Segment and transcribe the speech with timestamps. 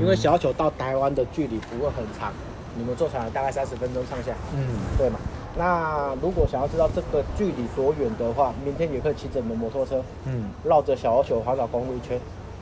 [0.00, 2.32] 因为小琉球到台湾的距离不会很长，
[2.76, 5.18] 你们坐船大概三十分钟上下，嗯，对嘛？
[5.56, 12.20] 那如果想要知道这个距离多远的话，明天也可以骑着我们摩托车，嗯，绕着小琉球环岛公路一圈，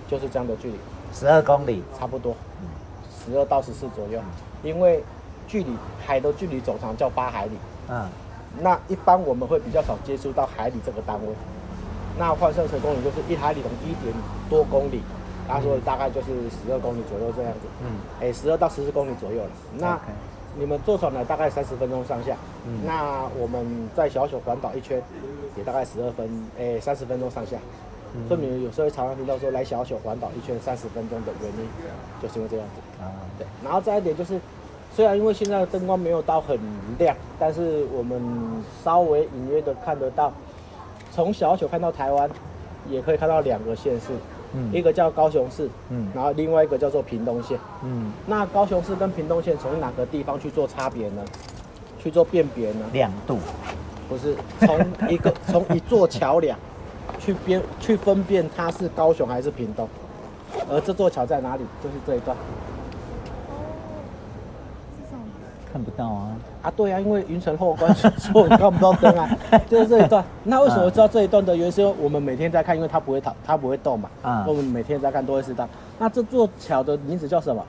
[0.09, 0.77] 就是这样的距离，
[1.13, 2.35] 十二公里，差不多，
[3.25, 4.19] 十二到十四左右，
[4.63, 5.05] 因为
[5.47, 5.71] 距离
[6.07, 7.53] 海的距离总长叫八海里，
[7.89, 8.09] 嗯，
[8.61, 11.35] 那一般我们会比较少接触到海里这个单位。
[12.19, 14.15] 那换算成公里就是一海里等于一点
[14.49, 15.03] 多公里，
[15.49, 17.61] 他说大概就是十二公里左右这样子。
[17.83, 19.51] 嗯，哎，十二到十四公里左右了。
[19.79, 19.99] 那
[20.59, 22.37] 你们坐船呢，大概三十分钟上下。
[22.67, 25.03] 嗯，那我们在小小环岛一圈，
[25.57, 26.29] 也大概十二分，
[26.59, 27.57] 哎，三十分钟上下。
[28.29, 31.69] 所以你们有时候常常听到说来小小环岛一圈三十分钟的原因，
[32.23, 33.03] 就是因为这样子。
[33.03, 33.47] 啊，对。
[33.63, 34.41] 然后再一点就是，
[34.95, 36.59] 虽然因为现在的灯光没有到很
[36.99, 38.23] 亮，但是我们
[38.83, 40.33] 稍微隐约的看得到。
[41.13, 42.29] 从小小看到台湾，
[42.91, 44.09] 也可以看到两个县市，
[44.55, 51.23] 嗯，一个叫高雄市，嗯，然后另外一个叫做屏东县，嗯，那高雄市跟屏东县从哪个地方去做差别呢？
[52.03, 52.87] 去做辨别呢？
[52.93, 53.39] 两度，
[54.09, 56.57] 不是从一个 从一座桥梁
[57.19, 59.89] 去辨去分辨它是高雄还是屏东，
[60.71, 61.65] 而这座桥在哪里？
[61.83, 62.37] 就是这一段。
[65.77, 66.31] 看不到啊！
[66.63, 69.29] 啊，对啊，因为云层后关系，所以看不到灯啊。
[69.69, 70.25] 就是这一段。
[70.43, 71.71] 那为什么知道这一段的原因？
[71.71, 74.09] 是因为我们每天在看，因为它不会逃，它不会动嘛。
[74.23, 74.49] 啊、嗯。
[74.49, 75.69] 我们每天在看都会知道。
[75.99, 77.63] 那这座桥的名字叫什么？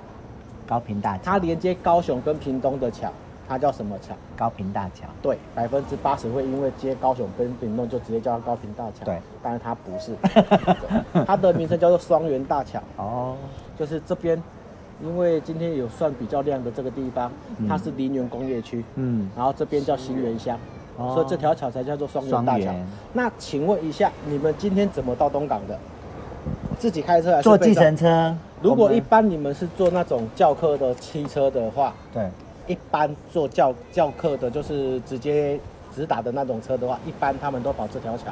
[0.65, 1.23] 高平大桥。
[1.25, 3.11] 它连接高雄跟屏东的桥，
[3.45, 4.15] 它叫什么桥？
[4.37, 5.05] 高平大桥。
[5.21, 9.03] 对，百分之八十会因为接高雄跟屏东就直接叫它高平大桥。
[9.03, 10.15] 对，但是它不是。
[11.27, 12.79] 它的名称叫做双元大桥。
[12.95, 13.35] 哦。
[13.77, 14.41] 就是这边。
[15.03, 17.31] 因为今天有算比较亮的这个地方，
[17.67, 20.57] 它是林园工业区，嗯，然后这边叫新园乡，
[20.97, 22.73] 哦、所以这条桥才叫做双园大桥。
[23.13, 25.77] 那请问一下，你们今天怎么到东港的？
[26.79, 28.35] 自己开车还是坐计程车？
[28.61, 32.27] 如果一般你们是坐那种教客的汽车的话，对，
[32.65, 35.59] 一般坐教教客的，就是直接
[35.93, 38.31] 直达的那种车的话，一般他们都跑这条桥，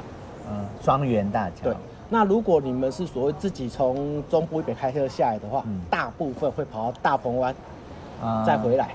[0.50, 1.66] 嗯，双园大桥。
[1.66, 1.75] 对。
[2.15, 7.53] 那如果你们是所谓自己从中部一北开车下来的话，嗯、大部分会跑到大鹏湾，
[8.23, 8.91] 啊、再回来，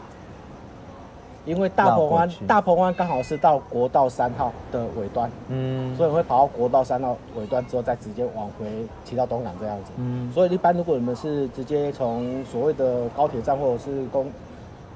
[1.44, 8.64] 因为大鹏湾大鹏湾刚好是到国道三号的尾端，嗯，所以会跑到国道三号尾端之后，再直接往回
[9.04, 14.32] 骑到东港这样子，嗯，所以一般如果你们是直接从所谓的高铁站或者是公，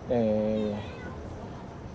[0.09, 0.75] 诶、欸，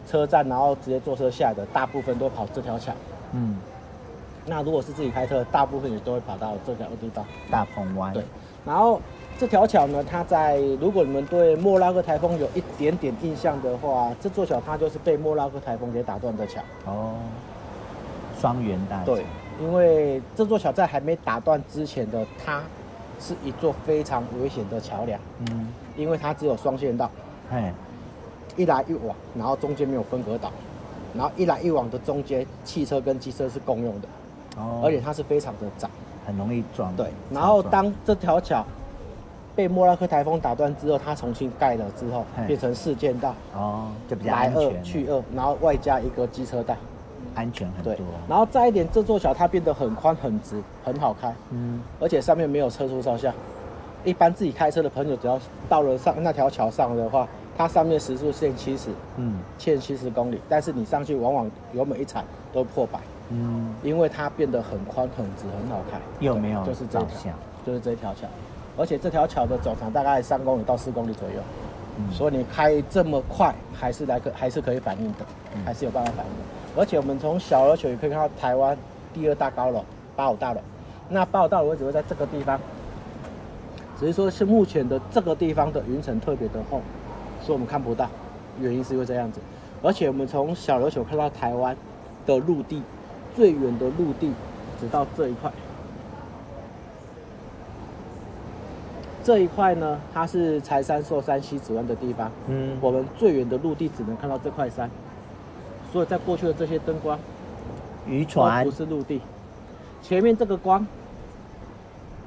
[0.08, 2.94] 车站，然后直接坐车下来的，大部分都跑这条桥，
[3.32, 3.58] 嗯。
[4.46, 8.12] 那如果是自己开车，大部分也都会跑到这条地方，大鹏湾。
[8.14, 8.24] 对，
[8.66, 9.00] 然后
[9.38, 16.62] 这条桥呢，它在如果你们对莫拉克台风有一点点印象的话，这座桥它就是被莫拉克台风给打断的桥。
[16.86, 17.14] 哦，
[18.40, 19.06] 双元大桥。
[19.06, 19.26] 对，
[19.62, 22.62] 因为这座桥在还没打断之前的，它
[23.20, 25.20] 是一座非常危险的桥梁。
[25.52, 27.10] 嗯，因为它只有双线道，
[27.52, 27.72] 哎，
[28.56, 30.52] 一来一往，然后中间没有分隔岛，
[31.14, 34.08] 然后一来一往的中间，汽车跟机车是共用的。
[34.60, 35.90] 哦，而且它是非常的窄，
[36.28, 36.94] 很容易撞。
[36.96, 38.66] 对，然后当这条桥
[39.56, 43.34] 被莫拉克台风打断之后，它重新盖了之后，变成四线道。
[43.56, 44.62] 哦，就比较安全。
[44.62, 46.78] 来二去二，然后外加一个机车带，
[47.36, 47.94] 安全很多。
[47.94, 51.34] 对，然后再一点，这座桥它变得很宽很直，很好开。
[51.52, 53.34] 嗯，而且上面没有车速照相。
[54.06, 55.38] 一般自己开车的朋友，只要
[55.68, 57.28] 到了上那条桥上的话，
[57.58, 62.98] 它上面时速限七十，嗯，限七十公里，但是你上去往往油门一踩都破百。
[63.32, 66.00] 嗯，因为它变得很宽很直，很好开。
[66.20, 66.66] 有没有？
[66.66, 68.28] 就是这条，就是这条桥，
[68.76, 71.36] 而且这条桥的总长大概三公里到四公里左右，
[71.98, 76.82] 嗯、所以你开这么快还是来可还是可以反应的，嗯、还是有办法反应的。
[76.82, 78.76] 而且我们从小琉球也可以看到台湾
[79.14, 79.86] 第二大高楼
[80.16, 80.62] 八五大楼，
[81.08, 82.60] 那八五大楼位置会在这个地方，
[84.00, 86.82] 只是说是目前的这个地方的云层特别的厚，
[87.44, 88.10] 所以我们看不到，
[88.60, 89.40] 原因是因为这样子。
[89.84, 91.78] 而且我们从小琉球看到台湾
[92.26, 92.82] 的陆地。
[93.36, 94.32] 最远的陆地，
[94.80, 95.52] 直到这一块。
[99.24, 102.32] 这一块呢，它是柴山、寿山、西子湾的地方。
[102.48, 104.90] 嗯，我们最远的陆地只能看到这块山。
[105.92, 107.20] 所以在过去的这些灯光，
[108.08, 109.22] 渔船不是陆地。
[110.02, 110.86] 前面这个光，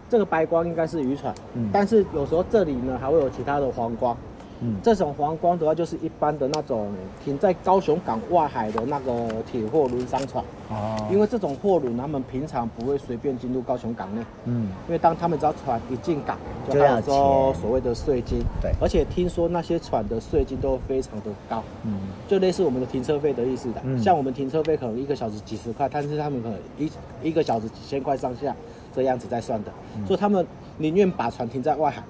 [0.08, 1.34] 这个白光应该是渔船。
[1.55, 4.16] 嗯，但是有时候这里呢，还会有其他的黄光。
[4.62, 6.93] 嗯，这种黄光的话，就是一般的那种
[7.25, 10.43] 停在高雄港外海的那个铁货轮商船。
[10.69, 10.97] 哦。
[11.11, 14.23] 因为这种货轮，他们平常不会随便进入高雄港内。
[14.44, 14.69] 嗯。
[14.87, 16.38] 因为当他们只要船一进港，
[16.70, 18.38] 就要收所谓的税金。
[18.61, 18.70] 对。
[18.81, 21.62] 而且听说那些船的税金都非常的高。
[21.82, 21.99] 嗯。
[22.29, 23.81] 就类似我们的停车费的意思的。
[23.82, 23.99] 嗯。
[24.00, 26.91] 像我们停车费可能一个小时几十块，但是他们可能一
[27.23, 28.55] 一个小时几千块上下
[28.94, 29.73] 这样子在算的。
[29.97, 30.06] 嗯。
[30.06, 30.47] 所以他们
[30.79, 32.00] 宁愿把船停在外海。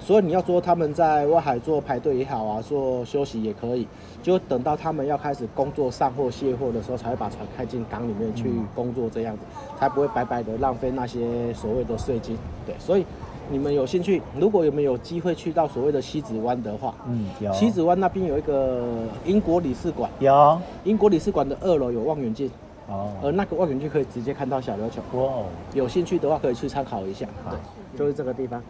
[0.00, 3.86] 所以你要说他们在外海做排队也好啊，做休息也可以，
[4.22, 9.42] 就等到他们要开始工作上货卸货的时候，才会把船开进港里面去工作，这样子
[9.78, 12.36] 才不会白白的浪费那些所谓的税金。
[12.66, 13.04] 对，所以
[13.50, 17.52] 你们有兴趣，如果有没有机会去到所谓的西子湾的话，嗯，有。
[17.52, 18.82] 西子湾那边有一个
[19.24, 20.60] 英国领事馆，有。
[20.84, 22.50] 英国领事馆的二楼有望远镜，
[22.88, 25.02] 哦，而那个望远镜可以直接看到小琉球。
[25.18, 25.44] 哇，哦
[25.74, 27.26] 有兴趣的话可以去参考一下。
[27.50, 28.62] 对，就是这个地方。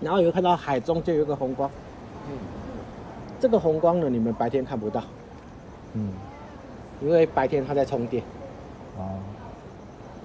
[0.00, 1.70] 然后有看到海中就有一个红光，
[2.26, 2.32] 嗯，
[3.38, 5.02] 这个红光呢，你们白天看不到，
[5.92, 6.12] 嗯，
[7.02, 8.22] 因为白天它在充电，
[8.96, 9.18] 哦，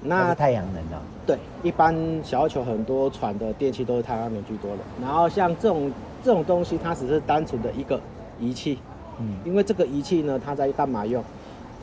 [0.01, 1.93] 那太阳能的，对，一般
[2.23, 4.77] 小球很多船的电器都是太阳能居多的。
[5.01, 5.91] 然后像这种
[6.23, 7.99] 这种东西，它只是单纯的一个
[8.39, 8.79] 仪器，
[9.19, 11.21] 嗯，因为这个仪器呢，它在干嘛用？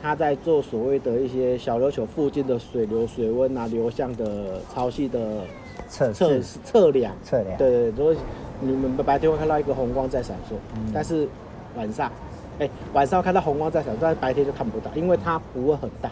[0.01, 5.41] 它在做所谓的一些小琉球附近的水流、水温啊、流向的潮汐的。
[5.89, 8.15] 测测测量，测量，对对，如果
[8.61, 11.27] 你们白天会看到一个红光在闪烁，嗯、但是
[11.75, 12.11] 晚上，
[12.59, 16.09] 哎、欸，晚上看到红光在闪烁，但是白天就看不到，因为它不会很大。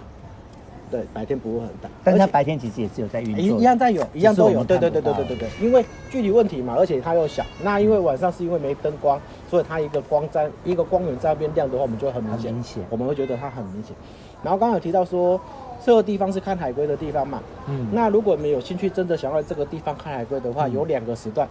[0.91, 9.17] 对，白天不会很大，但是它白天其实也是有在运作，一一样在有，一样都有，对对对对对对对，因为距离问题嘛，而且它又小，那因为晚上是因为没灯光，
[9.49, 13.95] 所以它一个光在一个光源在那边亮的话，我们就会很明显，明显，我们会觉得它很明显。
[14.43, 15.39] 然后刚刚有提到说。
[15.83, 17.41] 这个地方是看海龟的地方嘛？
[17.67, 21.47] 嗯，那如果你们有兴趣，真的想要这个地方看海龟的话，嗯、有两个时段，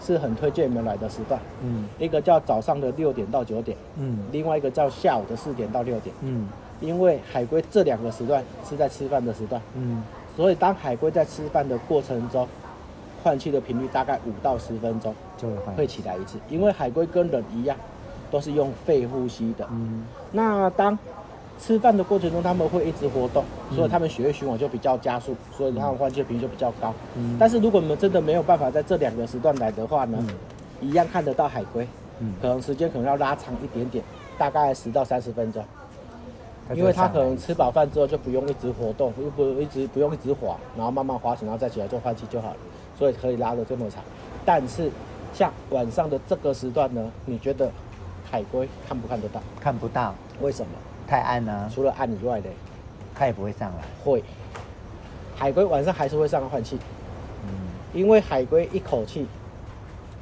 [0.00, 1.40] 是很推荐你们来的时段。
[1.62, 6.48] 嗯，一个叫早上的六点到九点，嗯，另外一个叫下午的四点到六点，嗯，
[6.80, 10.02] 因为海龟这两个时段是在吃饭的时段，嗯，
[10.36, 12.48] 所以当海龟在吃饭的过程中，
[13.22, 17.76] 换气的频率大概五到十分钟就会会起来一次，因为海龟跟人一样，
[18.32, 19.64] 都是用肺呼吸的。
[19.70, 20.98] 嗯，那当
[21.60, 26.92] 吃饭的过程中，他们会一直活动，所以他们血液循环就比较加速，所以他们换气频率就比较高。
[27.16, 30.34] 嗯，但是如果你们真的没有办法在这两个时段来的话呢，嗯、
[30.80, 31.86] 一样看得到海龟，
[32.18, 34.02] 嗯，可能时间可能要拉长一点点，
[34.38, 35.62] 大概十到三十分钟，
[36.74, 42.56] 因为他可能吃饱饭之后就不用一直活动，又不一直不用一直滑，然后慢慢滑行，然后再起来做换气就好了，
[42.98, 44.02] 所以可以拉的这么长。
[44.46, 44.90] 但是
[45.34, 47.70] 像晚上的这个时段呢，你觉得
[48.30, 49.42] 海龟看不看得到？
[49.60, 50.72] 看不到，为什么？
[51.10, 52.48] 太暗了，除了暗以外的，
[53.16, 53.82] 它也不会上来。
[54.04, 54.22] 会，
[55.34, 56.78] 海龟晚上还是会上来换气。
[57.42, 57.50] 嗯，
[57.92, 59.26] 因为海龟一口气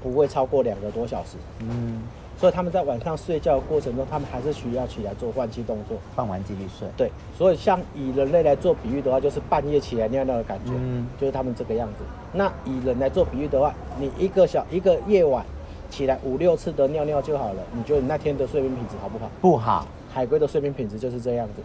[0.03, 1.37] 不会超过两个多小时。
[1.59, 2.01] 嗯，
[2.39, 5.99] 所以他们在晚上睡觉的过程中，他们还是需要起来做换气动作。
[6.17, 6.89] 换完继续睡。
[6.97, 10.73] 对，所以像以人类来做比喻的话，就是半夜起来尿尿的感觉。
[10.75, 12.05] 嗯，就是他们这个样子。
[12.33, 15.45] 那以人来做比喻的话，你一个小一个夜晚
[15.91, 17.63] 起来五六次的尿尿就好了。
[17.75, 19.31] 你觉得你那天的睡眠品质好不好？
[19.43, 19.87] 不好。
[20.19, 21.63] 海龟的睡眠品质就是这样子，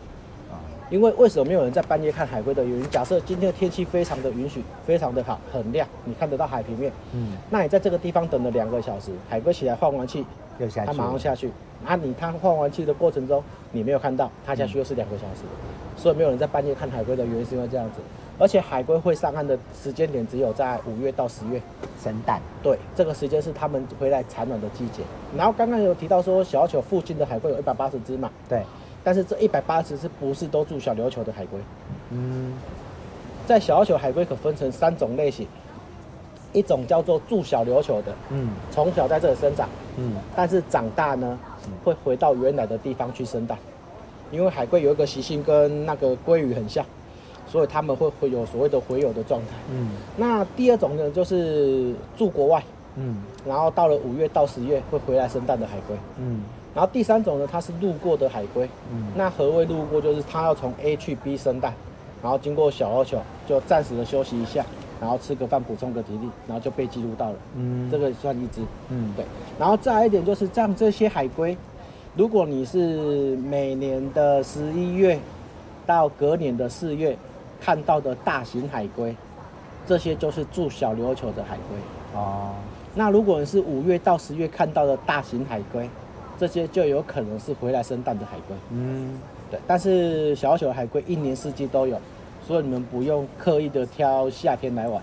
[0.91, 2.87] 因为为什么没有人在半夜看海龟的原因？
[2.87, 10.23] 假设今天的天气非常的允许，非常的好，很亮，你看得到海平面，嗯，那你在这个地方等了两个小时，海龟起来换完气，
[10.59, 11.49] 又下去，它马上下去，
[11.83, 18.01] 啊，你它换完气的过程中，你没有看到，它下去又是两个小时，嗯，所以没有人在半夜看海龟的原因是因为这样子。
[18.43, 21.61] 而且海龟会上岸的时间点只有在五月到十月。
[22.03, 25.01] 生蛋，对，这个时间是它们回来产卵的季节。
[25.37, 28.61] 然后刚刚有提到说小琉球附近的海龟有一百八十只嘛，对，
[29.05, 31.57] 但是这一百八十只不是都住小琉球的海龟？
[32.09, 32.51] 嗯，
[33.47, 35.47] 在小琉球海龟可分成三种类型，
[36.51, 41.39] 一种叫做住小琉球的，嗯，从小在这里生长，嗯，但是长大呢
[41.85, 43.57] 会回到原来的地方去生蛋，
[44.29, 46.85] 因为海龟有一个习性跟那个鲑鱼很像。
[47.53, 49.49] 所以他们会会有所谓的回游的状态。
[49.71, 52.63] 嗯，那第二种呢，就是住国外。
[52.95, 53.17] 嗯，
[53.47, 55.95] 然后到了五月到十月会回来生蛋的海龟。
[56.17, 56.41] 嗯，
[56.73, 58.67] 然后第三种呢，它是路过的海龟。
[58.91, 60.01] 嗯，那何谓路过？
[60.01, 61.75] 就是它要从 A 去 B 生蛋，
[62.23, 64.65] 然后经过小琉球就暂时的休息一下，
[64.99, 67.35] 然后吃个饭补充个体力，然后就被记录到了。
[67.55, 68.61] 嗯，这个算一只。
[68.89, 69.23] 嗯，对。
[69.59, 71.55] 然后再来一点就是，这样这些海龟，
[72.15, 75.19] 如果你是每年的十一月
[75.85, 77.15] 到隔年的四月。
[77.63, 79.15] 看到的大型海龟，
[79.87, 81.77] 这些就是住小琉球的海龟
[82.13, 82.51] 哦。
[82.93, 85.89] 那如果你是五月到十月看到的大型海龟，
[86.37, 88.57] 这些就有可能是回来生蛋的海龟。
[88.71, 89.17] 嗯，
[89.49, 89.57] 对。
[89.65, 91.97] 但是小琉球的海龟一年四季都有，
[92.45, 95.01] 所以你们不用刻意的挑夏天来玩，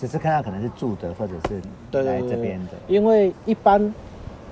[0.00, 2.72] 只是看到可能是住的或者是来这边的。
[2.88, 3.94] 因为一般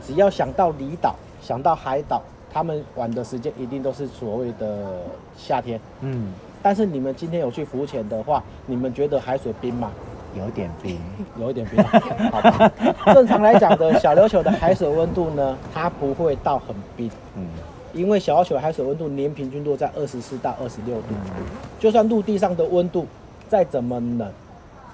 [0.06, 2.22] 只要想到离岛，想到海岛，
[2.52, 5.00] 他们玩的时间一定都是所谓的
[5.36, 5.80] 夏天。
[6.00, 6.32] 嗯。
[6.64, 9.90] 但是你们今天有去浮潜的话，你们觉得海水冰吗？
[10.34, 10.98] 有点冰，
[11.38, 11.84] 有一点冰。
[11.84, 12.72] 好吧。
[13.12, 17.10] 正常来讲的小琉球的海水温度呢，它不会到很冰。
[17.36, 17.46] 嗯。
[17.92, 21.08] 因为小琉球海水温度年平均落在二十四到二十六度。
[21.10, 21.44] 嗯。
[21.78, 23.06] 就算陆地上的温度
[23.46, 24.28] 再怎么冷，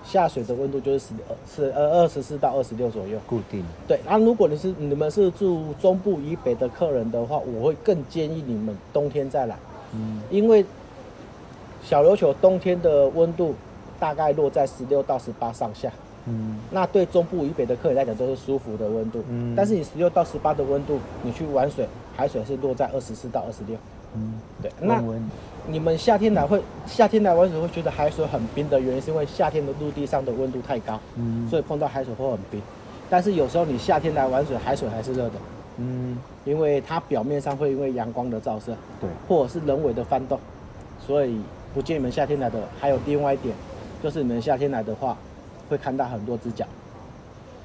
[0.04, 3.64] 下水的温度就是十二是呃二十四到二十六左右，固定。
[3.86, 9.56] 对，那如果你是你们是住中部以北的客人的话，我会更建议你们冬天再来，
[9.94, 10.66] 嗯，因为
[11.82, 13.54] 小琉球冬天的温度
[13.98, 15.90] 大概落在十六到十八上下，
[16.26, 23.76] 嗯，那对中部以北的客人来讲都是舒服的温度，嗯，但是你十六到十八的温度，你去玩水，海水是落在二十四到二十六，
[24.14, 25.02] 嗯，对，那。
[25.66, 32.60] 你们夏天来会夏天来玩水会觉得海水很冰的原因，是因为夏天的陆地上的温度太高，嗯，所以碰到海水会很冰。
[33.10, 35.32] 但是有时候你夏天来玩水，海水还是热的，
[35.76, 40.40] 嗯，因为它表面上会因为阳光的照射，对，或者是人为的翻动，
[40.98, 41.38] 所以
[41.74, 42.58] 不建议你们夏天来的。
[42.80, 43.54] 还有另外一点，
[44.02, 45.16] 就是你们夏天来的话，
[45.68, 46.64] 会看到很多只脚，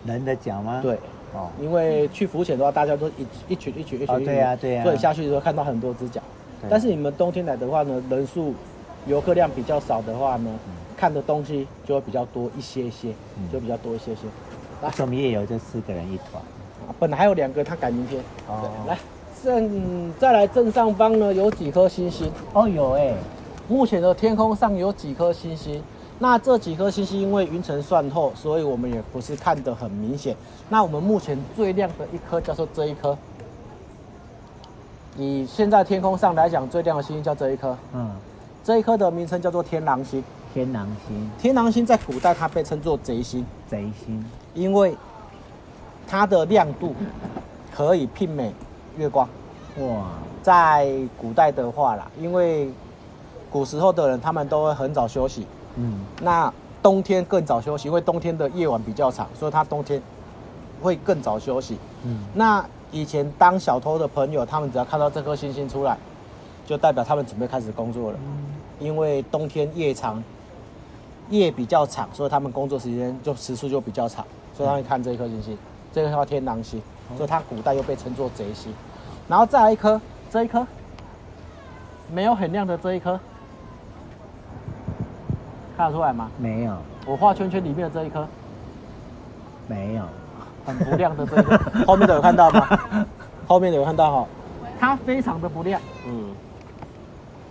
[0.05, 0.79] 人的脚吗？
[0.81, 0.95] 对，
[1.33, 6.21] 哦，因为去浮潜的话，大家都一一群一群一群，对呀对呀，所以下去的时候看到很多只脚。
[6.69, 8.53] 但是你们冬天来的话呢，人数
[9.05, 14.21] 游客量比较少的话呢，嗯、看的东西就会比较多一些些，嗯、就比较多一些些。
[14.81, 16.41] 那我们也有这四个人一团，
[16.99, 18.21] 本来还有两个，他改明天。
[18.47, 18.97] 哦，来
[19.43, 22.31] 正再来正上方呢，有几颗星星。
[22.53, 23.15] 哦，有哎、欸。
[23.67, 25.81] 目前的天空上有几颗星星，
[26.19, 30.35] 那这几颗星星因为云层算厚，所以我们也不是看得很明显。
[30.69, 33.17] 那我们目前最亮的一颗叫做这一颗。
[35.17, 37.77] 以现在天空上来讲，最亮的星星叫这一颗。
[37.93, 38.11] 嗯，
[38.63, 40.23] 这一颗的名称叫做天狼星。
[40.53, 43.45] 天狼星，天狼星在古代它被称作贼星。
[43.67, 44.95] 贼星，因为
[46.07, 46.95] 它的亮度
[47.75, 48.53] 可以媲美
[48.97, 49.27] 月光。
[49.79, 52.69] 哇，在古代的话啦，因为
[53.55, 55.47] 古时候的人他们都会很早休息。
[55.75, 60.01] 嗯，那冬天更早休息，因为冬天的夜晚比较长，所以他冬天
[60.81, 61.77] 会更早休息。
[62.03, 62.65] 嗯，那。
[62.91, 65.97] 以前当小偷的朋友，他们只要看到这颗星星出来，
[66.65, 68.17] 就代表他们准备开始工作了。
[68.79, 70.23] 因为冬天夜长，
[71.29, 75.57] 夜比较长，所以他们工作时间就时数就比较长，所以他们看这一颗星星，
[75.91, 76.81] 这个叫天狼星，
[77.17, 78.71] 所以它古代又被称作贼星。
[79.27, 79.99] 然后再来一颗，
[80.31, 80.65] 这一颗
[82.13, 83.19] 没有很亮的这一颗，
[85.75, 86.29] 看得出来吗？
[86.37, 86.75] 没有。
[87.05, 88.27] 我画圈圈里面的这一颗，
[89.67, 90.03] 没有。
[90.65, 93.05] 很不亮的这个， 后面的有看到吗？
[93.45, 94.27] 后面的有看到哈，
[94.79, 96.31] 它非常的不亮，嗯，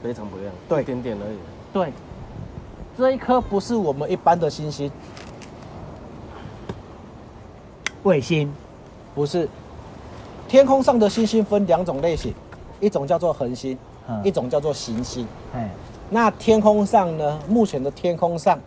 [0.02, 1.37] 非常不亮，对，一点点而已。
[1.73, 1.93] 对，
[2.99, 4.90] 这一颗不是我们一般的星星，
[8.02, 8.52] 卫星，
[9.14, 9.49] 不是。
[10.49, 12.35] 天空上的星星分两种类型，
[12.81, 13.78] 一种叫做恒星，
[14.09, 15.26] 嗯、一种叫做行星。
[15.54, 15.71] 嗯、
[16.11, 17.41] 那天空上呢？
[17.49, 18.59] 目前的天空上，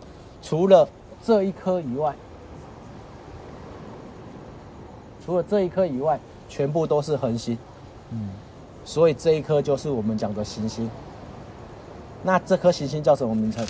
[0.42, 0.88] 除了
[1.24, 2.14] 这一颗以外。
[5.24, 6.18] 除了这一颗以外，
[6.48, 7.58] 全部都是恒星，
[8.10, 8.30] 嗯，
[8.84, 10.90] 所以这一颗就是我们讲的行星。
[12.22, 13.66] 那这颗行星叫什么名称？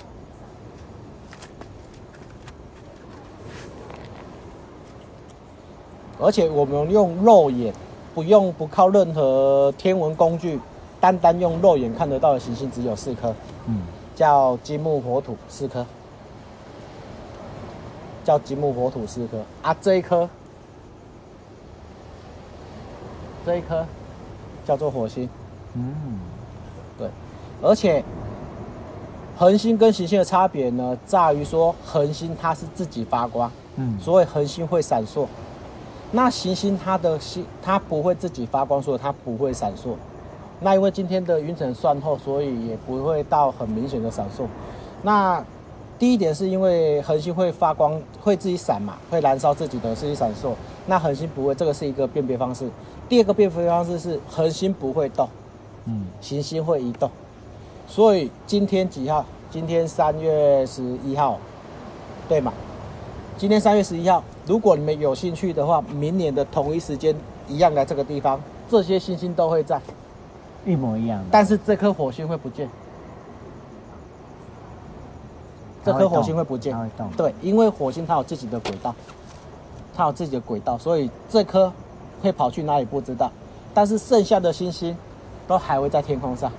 [6.21, 7.75] 而且我们用肉眼，
[8.15, 10.61] 不用不靠任何天文工具，
[11.01, 13.35] 单单用肉眼看得到的行星只有四颗，
[13.67, 13.83] 嗯，
[14.15, 15.85] 叫金木火土四颗，
[18.25, 19.43] 叫金木火土四颗。
[19.63, 20.29] 啊，这一颗。
[23.47, 23.85] 这一颗。
[24.67, 25.27] 叫做火星，
[25.73, 26.19] 嗯，
[26.99, 27.09] 对，
[27.63, 28.05] 而且
[29.35, 35.27] 恒星跟行星的差别呢，在于说恒星它是自己发光，嗯，所以恒星会闪烁。
[36.13, 39.95] 那行星它的星它不会自己发光，所以它不会闪烁。
[40.61, 44.45] 那因为今天的云层算厚，所以也不会到很明显的闪烁。
[45.03, 45.45] 那
[45.99, 50.53] 第一点是因为恒星会发光，会自己闪嘛，会燃烧自己的自己闪烁。
[50.87, 52.69] 那恒星不会，这个是一个辨别方式。
[53.09, 55.29] 第二个辨别方式是恒星不会动，
[55.87, 57.11] 嗯，行星会移动，
[57.87, 59.25] 所以今天几号？
[59.51, 61.39] 今天三月十一号，
[62.29, 62.53] 对吗？
[63.39, 67.15] 今天三月十一号，如果你们有兴趣的话，明年的同一时间
[67.49, 68.39] 一样来这个地方，
[68.69, 69.81] 这些星星都会在，
[70.65, 71.25] 一模一样。
[71.31, 72.69] 但是这颗火星会不见，
[75.85, 77.11] 这颗火星会不见，它会动。
[77.17, 78.95] 对，因为火星它有自己的轨道，
[79.95, 81.73] 它有自己的轨道，所以这颗。
[82.21, 83.31] 会跑去哪里不知道，
[83.73, 84.97] 但是剩下的星星
[85.47, 86.51] 都还会在天空上。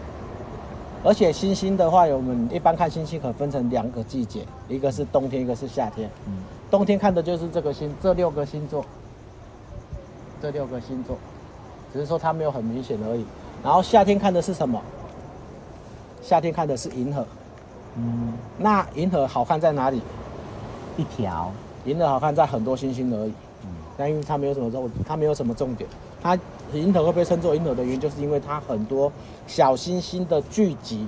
[1.04, 6.10] 而且星星的话，我们一般看星星可分成两个季节，一个是冬天，一个是夏天。
[6.28, 6.38] 嗯，
[6.72, 8.86] 冬天看的就是这个星，这六个星座，
[10.42, 11.18] 这六个星座，
[11.92, 13.26] 只是说它没有很明显而已。
[13.64, 14.82] 然后夏天看的是什么？
[16.22, 17.26] 夏天看的是银河。
[17.96, 20.02] 嗯，那银河好看在哪里？
[20.98, 21.52] 一条。
[21.86, 23.34] 银河好看在很多星星而已。
[23.64, 25.90] 嗯但因为它没有什么重，它没有什么重点。
[26.24, 26.38] 它
[26.72, 29.12] 银河会被称作银河的原因，就是因为它很多
[29.46, 31.06] 小星星的聚集，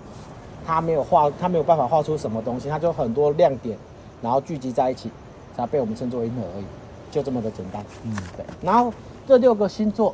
[0.66, 3.78] 它没有画，它没有办法画出什么东西，它就很多亮点，
[4.22, 5.10] 然后聚集在一起，
[5.56, 6.66] 才被我们称作银河而已，
[7.12, 7.82] 就这么的简单。
[8.04, 8.46] 嗯，对。
[8.62, 8.94] 然后
[9.26, 10.14] 这六个星座，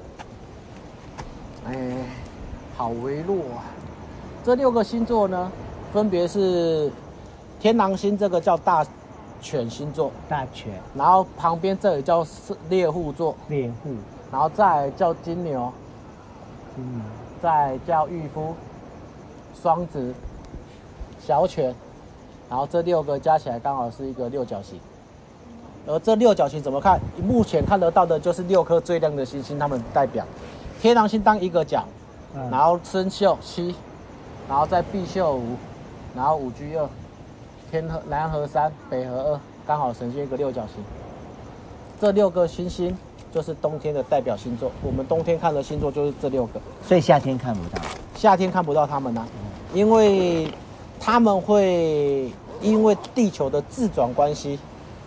[1.65, 1.73] 哎，
[2.77, 3.65] 好微弱啊。
[4.45, 5.51] 这六个星座呢，
[5.91, 6.89] 分别是
[7.59, 8.85] 天狼星，这个叫大
[9.41, 10.73] 犬星座，大犬。
[10.95, 12.25] 然后旁边这里叫
[12.69, 13.95] 猎户座，猎户。
[14.31, 15.73] 然后再叫金牛，
[16.75, 17.03] 金牛。
[17.41, 18.55] 再叫御夫，
[19.61, 20.13] 双子，
[21.19, 21.73] 小犬。
[22.49, 24.79] 然后这六个加起来刚好是一个六角形。
[25.85, 26.99] 而这六角形怎么看？
[27.21, 30.25] 目前看得到的就是六颗最亮的星星，它们代表
[30.81, 31.85] 天狼星当一个角，
[32.33, 33.75] 然后参宿七。
[34.49, 35.57] 然后再毕宿五，
[36.15, 36.87] 然后五居二，
[37.69, 40.81] 天河南河三，北河二，刚好呈现一个六角形。
[41.99, 42.97] 这六个星星
[43.29, 44.71] 就是冬天的代表星座。
[44.81, 47.81] 我们冬天看的星座就是这六个，所以夏天看不到。
[48.15, 49.27] 夏天看不到他们呢、啊，
[49.73, 50.49] 因为
[50.97, 52.31] 他们会
[52.61, 54.57] 因为地球的自转关系，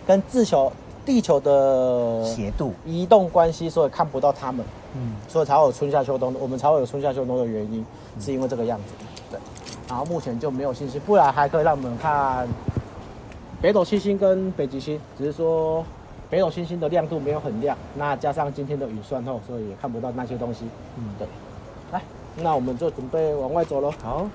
[0.05, 0.71] 跟地球
[1.05, 4.65] 地球的斜度移动关系，所以看不到它们。
[4.93, 7.85] 嗯，所以才会有春夏秋冬，我们才会有春夏秋冬的原因，
[8.19, 8.93] 是因为这个样子。
[9.31, 9.39] 对，
[9.87, 12.47] 然后目前就没有信息，不然还可以让我们看
[13.61, 15.85] 北斗七星跟北极星，只是说
[16.29, 20.65] 北斗星星的亮度没有很亮，那加上今天的雨算后，所以也看不到那些东西。
[20.97, 21.27] 嗯，对。
[21.93, 22.01] 来，
[22.35, 23.91] 那我们就准备往外走喽。
[24.03, 24.27] 好。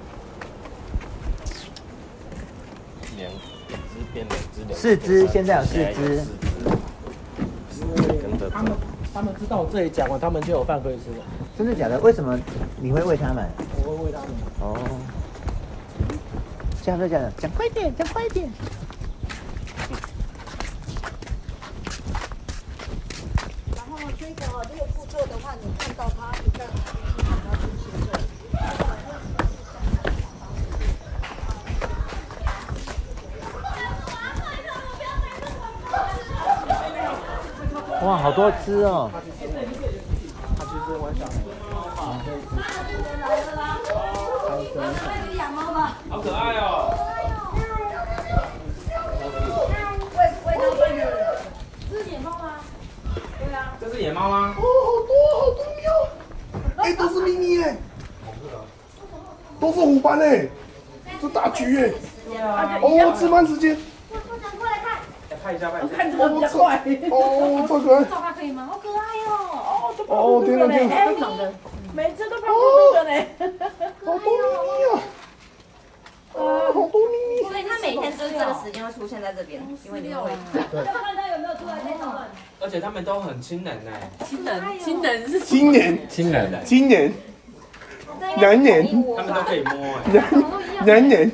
[3.18, 6.46] 两只变两只，四只，现在有四只。
[8.18, 8.73] 跟着他们，
[9.12, 11.25] 他们知道我这里讲完，他们就有饭可以吃了。
[11.56, 11.99] 真的假的？
[12.00, 12.38] 为什么
[12.80, 13.49] 你会喂他们？
[13.85, 14.28] 我会喂他们。
[14.61, 14.76] 哦，
[16.82, 18.50] 讲着讲着，讲快点，讲快点。
[23.75, 28.25] 然后这个这个步骤的话，你看到它一个一个到进去这里。
[38.04, 39.09] 哇，好多只哦。
[46.08, 46.91] 好可爱哦！
[50.17, 51.00] 喂喂它们的，
[51.89, 52.58] 这是野猫吗？
[53.39, 54.56] 对啊，这是野猫吗？
[54.58, 55.86] 哦，好多好多喵！
[56.78, 57.76] 哎，都是咪咪哎，
[59.60, 60.49] 都是虎斑哎，
[61.23, 61.93] 这大橘哎，
[62.82, 63.78] 哦，吃饭时间。
[65.52, 66.76] 部长过来看，看一下，看一下，看这个比较快。
[67.11, 68.04] 哦，这个。
[68.04, 68.69] 照它可以吗？
[68.71, 69.30] 好可爱哦！
[69.67, 71.28] 哦，这哦，天哪天哪！
[71.95, 72.56] 每次都看不
[72.93, 73.15] 这个呢，
[74.04, 75.00] 好多咪咪啊！
[76.35, 76.39] 啊，
[76.75, 77.49] 好多咪咪！
[77.49, 80.30] 所以它每天就是这个时间会出现在这边，因为你会。
[80.52, 82.13] 对， 看它有没有出来那种。
[82.61, 83.91] 而且他们都很亲人呢，
[84.25, 86.50] 亲人，亲人是今年，亲人。
[86.50, 87.13] 的，今年，
[88.39, 88.82] 两年，
[89.17, 90.04] 他们都可以摸哎，
[90.85, 91.30] 两年，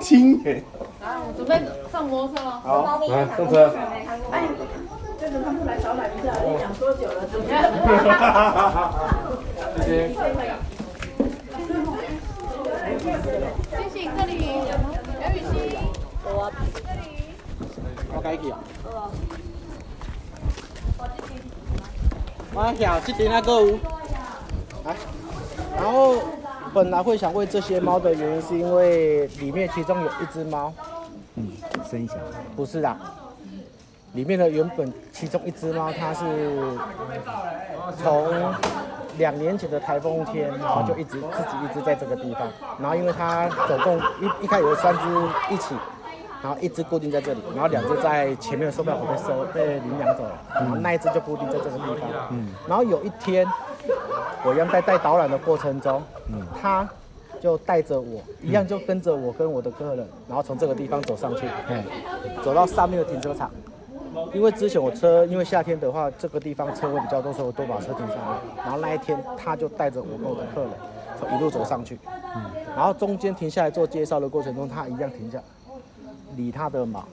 [0.00, 0.62] 今年。
[1.36, 1.60] 准备
[1.92, 2.50] 上摩托车了。
[2.64, 3.72] 好，来上车。
[4.30, 4.48] 哎，
[5.18, 7.26] 这个他们来导览一下，你讲多久了？
[7.30, 7.62] 怎么样？
[9.82, 10.14] 谢谢。
[13.70, 14.32] 谢谢这里，
[15.20, 15.54] 杨雨欣，
[16.24, 17.04] 我这里，
[18.14, 18.58] 我该去啊。
[22.54, 23.60] 我晓这边那个，
[24.84, 24.96] 来，
[25.76, 26.16] 然后
[26.72, 30.72] 本来会想喂这些猫的原因，是因为里面其中有一只猫，
[31.36, 31.48] 嗯，
[31.88, 32.96] 生小孩，不是啦，
[34.14, 36.24] 里面的原本其中一只猫，它是
[38.02, 38.52] 从。
[39.18, 42.46] 两年前的台风天，然后就一直自己一直在这个地方，
[42.78, 45.08] 然后因为它总共一一开始有三只
[45.48, 45.74] 一起，
[46.42, 52.28] 然后一只固定在这里，然后两只在前面的售票口被收被领养走了，然后那一只就固定在这个地方。
[52.28, 53.46] 嗯，然后有一天，
[54.44, 56.86] 我一样在带导览的过程中，嗯，他
[57.46, 61.84] 就带着我一样就跟着我跟我的客人，然后从这个地方走上去，嗯，
[62.42, 63.48] 走到上面的停车场。
[64.34, 68.64] 因为之前我车，因为夏天的话，这个地方车位比较多，所以我都把车停上来。
[68.64, 70.70] 然后那一天，他就带着我跟我的客人，
[71.20, 71.96] 从一路走上去。
[72.34, 72.42] 嗯。
[72.74, 75.40] 然后中间停下来做介绍的过程中，他一样停下，
[76.34, 77.04] 理他的毛。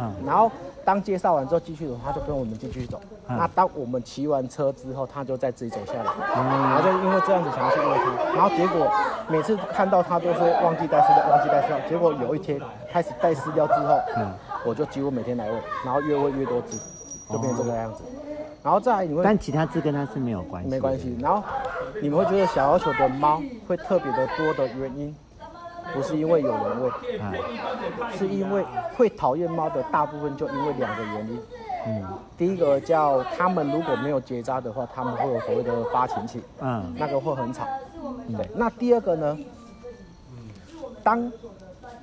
[0.00, 0.12] 嗯。
[0.26, 0.50] 然后
[0.84, 3.00] 当介绍完之后继续走，他就跟我们继续走。
[3.28, 3.36] 嗯。
[3.36, 6.10] 那当我们骑完车之后，他就再自己走下来。
[6.36, 6.44] 嗯。
[6.44, 8.90] 然后就因为这样子想要去喂他，然后结果
[9.28, 11.78] 每次看到他都说忘记带饲料，忘记带饲料。
[11.88, 12.60] 结果有一天
[12.90, 14.32] 开始带饲料之后，嗯。
[14.62, 16.76] 我就几乎每天来喂，然后越喂越多只，
[17.32, 18.02] 就变成这个样子。
[18.62, 21.16] 然后再来你会，但其他只跟它是没有关系，没关系。
[21.18, 21.42] 然后
[22.02, 25.16] 你们会觉得小要求的猫会特别的多的原因，
[25.92, 26.90] 不是因为有人喂，
[27.20, 27.34] 嗯，
[28.16, 28.64] 是因为
[28.96, 31.40] 会讨厌猫的大部分就因为两个原因。
[31.86, 37.66] 嗯，第一个叫他们如果没有结扎的话，他们会有所谓的发情期，嗯，那个会很吵。
[38.36, 39.38] 对，那第二个呢？
[41.02, 41.32] 当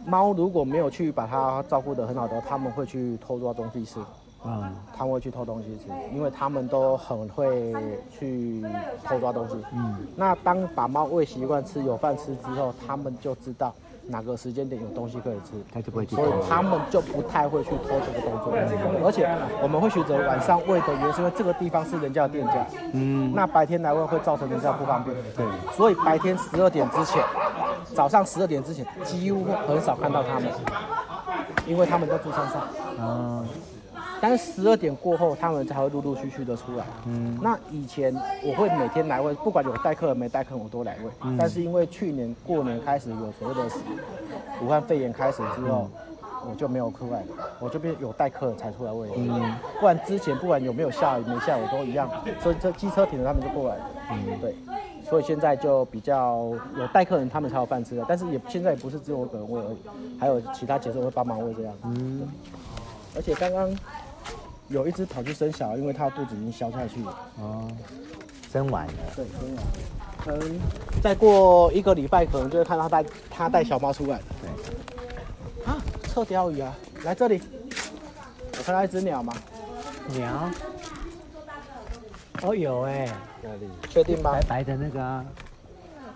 [0.06, 4.00] 猫如果没有去把它照顾得很好的话，他们会去偷抓东西吃。
[4.48, 7.74] 嗯，他们会去偷东西吃，因为他们都很会
[8.10, 8.64] 去
[9.04, 9.56] 偷抓东西。
[9.74, 13.74] 嗯，那当把猫喂习惯吃有饭吃之后，他们就知道
[14.08, 16.24] 哪个时间点有东西可以吃，他就不会去偷。
[16.24, 18.54] 所以他们就不太会去偷这个动作。
[19.06, 19.28] 而且
[19.62, 22.66] 我们会选择晚上喂的原因是因为这个地方是人家的店家。
[22.94, 25.16] 嗯，那白天来喂会造成人家不方便。
[25.36, 27.22] 对，所以白天十二点之前，
[27.94, 30.50] 早上十二点之前几乎很少看到他们，
[31.66, 32.62] 因为他们在住山上。
[33.00, 33.46] 嗯。
[34.20, 36.86] 但是十二点过后，他们才会陆陆续续的出来。
[37.06, 41.12] 嗯，那以前我会每天来喂，不管有带客人没带客人，我都来喂。
[41.22, 43.70] 嗯、但是因为去年过年开始有所谓的
[44.62, 45.90] 武汉肺炎开始之后，
[46.44, 47.28] 嗯、我就没有出来了，
[47.60, 49.08] 我就变有带客人才出来喂。
[49.16, 52.10] 嗯，不然之前不管有没有下雨没下雨都一样，
[52.42, 53.90] 所以这机车停了他们就过来了。
[54.12, 54.56] 嗯，对，
[55.08, 58.04] 所以现在就比较有带客人，他们才有饭吃的。
[58.08, 59.78] 但是也现在也不是只有我一个人喂而已，
[60.20, 61.74] 还有其他姐姐会帮忙喂这样。
[61.84, 62.28] 嗯，
[63.16, 63.70] 而且刚刚。
[64.70, 67.18] 有一只跑去生小孩，因为它肚子已经消下去了。
[67.40, 67.68] 哦，
[68.52, 68.94] 生完了。
[69.16, 70.42] 对，生完了。
[70.46, 70.60] 嗯，
[71.02, 74.24] 再过一个礼拜，可能就会看到他带他带小猫出来了。
[74.42, 75.72] 对。
[75.72, 76.76] 啊，臭钓鱼啊！
[77.04, 77.42] 来这里，
[78.58, 79.34] 我看到一只鸟吗？
[80.08, 80.50] 鸟。
[82.44, 83.16] 哦，有哎、欸。
[83.42, 83.70] 哪里？
[83.90, 84.32] 确定吗？
[84.32, 85.26] 白白的那个啊。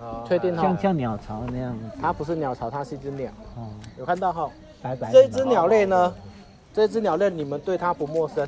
[0.01, 0.25] 哦。
[0.27, 0.61] 确定哈。
[0.63, 1.85] 像像鸟巢那样子。
[2.01, 3.31] 它不是鸟巢，它是一只鸟。
[3.55, 3.69] 哦。
[3.97, 4.49] 有看到哈？
[4.81, 5.09] 白白。
[5.11, 6.13] 这一只鸟类呢？
[6.73, 8.47] 这只鸟类你们对它不陌生，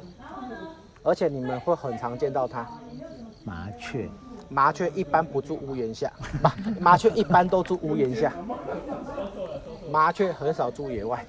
[1.03, 2.67] 而且你们会很常见到它。
[3.43, 4.09] 麻雀，
[4.47, 8.33] 麻雀一般不住屋檐下， 麻麻雀一般都住屋檐下，
[9.91, 11.25] 麻雀很少住野外。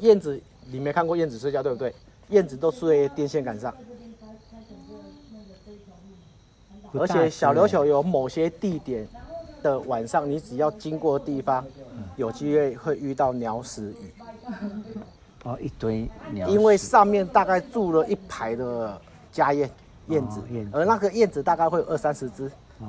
[0.00, 1.94] 燕子，你没看过燕子睡觉对不对？
[2.30, 3.72] 燕子都睡电线杆上。
[6.98, 9.06] 而且小琉球有某些地点
[9.62, 11.62] 的晚上，你只要经过的地方，
[12.16, 14.14] 有机会会遇到鸟屎雨。
[15.44, 16.48] 哦，一堆鸟。
[16.48, 19.70] 因为上面大概住了一排的家燕
[20.08, 22.46] 燕子，哦、而那个燕子大概会有二三十只，
[22.80, 22.88] 哦、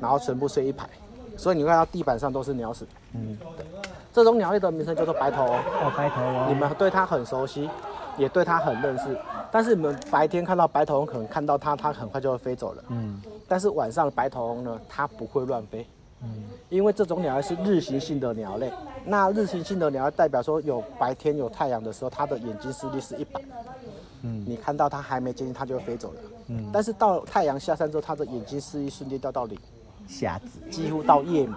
[0.00, 0.88] 然后全部睡一排，
[1.36, 2.86] 所以你会看到地板上都是鸟屎。
[3.12, 3.66] 嗯，对，
[4.12, 5.54] 这种鸟类的名称叫做白头翁。
[5.54, 6.48] 哦，白头翁。
[6.48, 7.68] 你们对它很熟悉，
[8.16, 9.18] 也对它很认识，
[9.50, 12.84] 但是你们白天看到白头翁，可能看到它，它很快就会飞走了。
[12.88, 15.86] 嗯，但是晚上的白头翁呢，它不会乱飞。
[16.22, 16.28] 嗯，
[16.68, 18.72] 因为这种鸟类是日行性的鸟类，
[19.04, 23.40] 那日行性的鸟类代表说有白天有太阳的时候，它的眼睛视力是一百，
[24.22, 29.58] 嗯，你看到它还没接近，它就会飞走了，嗯，但是到太阳下山之后，它的眼睛视力瞬间掉到零，
[30.08, 31.56] 瞎子，几乎到夜盲，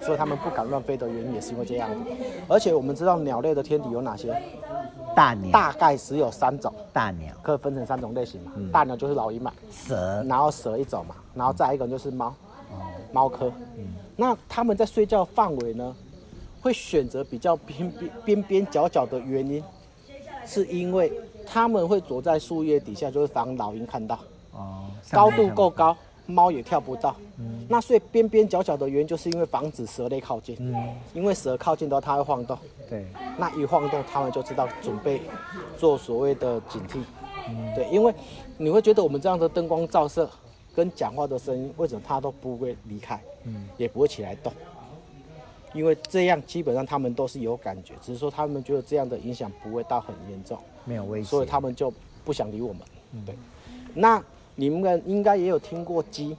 [0.00, 2.10] 所以它们不敢乱飞的原因也是因为这样子。
[2.48, 4.40] 而且我们知道鸟类的天敌有哪些？
[5.16, 7.34] 大鸟，大概只有三种，大鸟。
[7.42, 12.34] 可以分成三种类型嘛，嗯，大鸟就是老鹰嘛，蛇，然后蛇一种嘛，然后再一个就是猫。
[13.12, 13.86] 猫科，嗯，
[14.16, 15.94] 那它们在睡觉范围呢，
[16.60, 19.62] 会选择比较边边边边角角的原因，
[20.44, 21.12] 是因为
[21.46, 24.18] 它们会躲在树叶底下，就是防老鹰看到。
[24.52, 27.14] 哦，高度够高，猫也跳不到。
[27.38, 30.56] 嗯，那所以边边角角的原因，就是因为防止蛇类靠近。
[30.58, 30.74] 嗯，
[31.14, 32.58] 因为蛇靠近的话，它会晃动。
[32.88, 33.06] 对，
[33.38, 35.20] 那一晃动，它们就知道准备
[35.76, 36.98] 做所谓的警惕。
[37.48, 38.12] 嗯，对，因为
[38.56, 40.28] 你会觉得我们这样的灯光照射。
[40.76, 44.52] 跟讲话的声音，为什么它都不会离开，嗯，也不会起来动，
[45.72, 51.90] 因为这样基本上他们都是有感觉，只是说他们觉得这样的影响不会到很严重，没有威胁，所以他们就
[52.26, 52.82] 不想理我们。
[53.12, 53.34] 嗯、对，
[53.94, 54.22] 那
[54.54, 56.36] 你们应该也有听过鸡，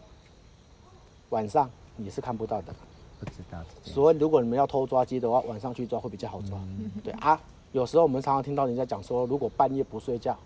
[1.30, 2.76] 晚上你是看不到的，
[3.20, 3.58] 不知道。
[3.84, 6.60] 所以如果你们要偷抓鸡的话，晚上去抓会比较好抓。
[6.60, 10.38] 嗯、对啊，有时候我们常常听到人家讲说，如果半夜不睡觉。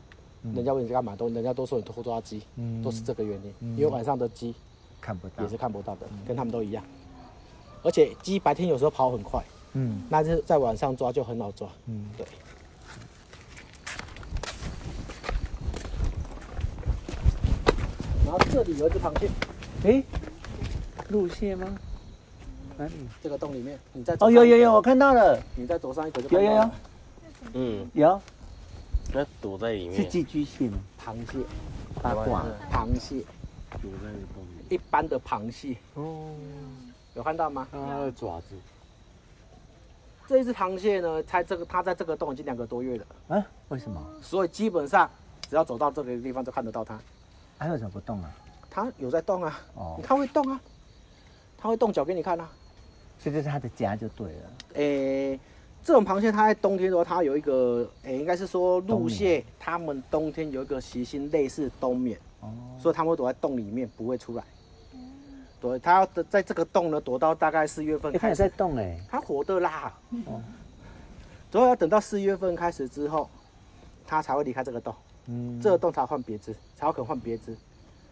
[0.44, 3.54] 人家问你在干嘛，都人家都说你偷抓鸡，嗯、都是这个原因。
[3.60, 4.54] 嗯、因为晚上的鸡
[5.00, 6.84] 看不到，也是看不到的，跟他们都一样。
[7.84, 12.26] 而且鸡白天有时候跑很快，嗯，那是在晚上抓就很好抓，嗯，对。
[18.26, 19.30] 然后这里有一只螃蟹，
[19.84, 20.04] 哎，
[21.10, 21.68] 陆蟹吗？
[22.78, 22.94] 哪里？
[23.22, 26.30] 这个洞里面，你在哦，有有有，我看到了，你再左上一个就。
[26.30, 26.70] 有有有，
[27.54, 28.22] 嗯，有。
[29.14, 30.80] 那躲在里面是寄居蟹吗？
[31.04, 31.40] 螃蟹，
[32.02, 33.24] 八卦，螃蟹，
[33.72, 34.76] 躲在洞里。
[34.76, 36.34] 一般的螃蟹哦，
[37.14, 37.68] 有看到吗？
[37.74, 38.56] 的爪子。
[40.28, 43.06] 这一只螃蟹呢，它这个它在这个洞已经两个多月了。
[43.36, 43.46] 啊？
[43.68, 44.02] 为什么？
[44.22, 45.10] 所以基本上
[45.50, 46.98] 只要走到这个地方就看得到它。
[47.60, 48.32] 它为什么不动啊？
[48.70, 49.60] 它有在动啊。
[49.76, 50.00] 哦。
[50.02, 50.62] 它会动啊，
[51.58, 52.50] 它会动脚给你看啊。
[53.20, 54.52] 所以这是它的家就对了。
[54.76, 55.40] 诶。
[55.84, 64.44] 这种螃蟹，它在冬天的话，它有一个，诶，应该是说陆蟹，它们冬天有一个习性类似冬眠，哦，所以它们会躲在洞里面，不会出来。
[65.60, 68.22] 对，它要在这个洞呢躲到大概四月份开始。
[68.22, 69.94] 它也在动哎，它活的啦。
[70.26, 70.42] 哦。
[71.52, 73.30] 之后要等到四月份开始之后，
[74.08, 74.94] 它才会离开这个洞。
[75.28, 75.60] 嗯。
[75.62, 77.56] 这个洞才换别只，才有可能换别只，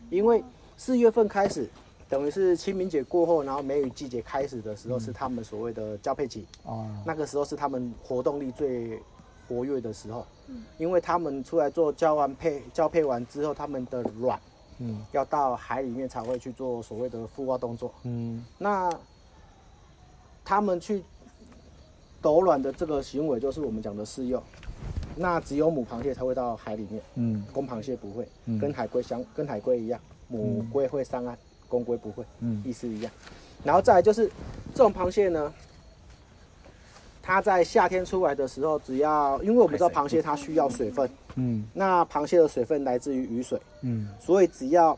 [0.10, 0.44] 因为
[0.78, 1.68] 四月份开始，
[2.10, 6.46] 等于是清明节过后，然后梅雨季节开始的时候，是他们所谓的交配期。
[6.64, 6.90] 哦。
[7.06, 9.00] 那个时候是他们活动力最
[9.48, 10.26] 活跃的时候。
[10.48, 10.64] 嗯。
[10.78, 14.40] 因为他们出来做交完配，交配完之后，他们的卵，
[14.80, 17.94] 嗯，要到海里面才会去做所谓的孵化动作。
[18.04, 18.44] 嗯。
[18.58, 18.92] 那
[20.44, 21.04] 他们去。
[22.22, 24.44] 抖卵的这个行为就是我们讲的试幼，
[25.16, 31.40] 那只有母螃蟹才会到海里面，嗯，公螃蟹不会，嗯、跟海龟相跟海龟一样，母龟会上岸，
[31.70, 33.12] 公龟不会，嗯，意思一样。
[33.64, 34.28] 然后再来就是
[34.74, 35.54] 这种螃蟹呢，
[37.22, 44.98] 它在夏天出来的时候，只要因为我们知道螃蟹它需要水分，嗯，那螃蟹的水分来自于雨水，嗯，所以只要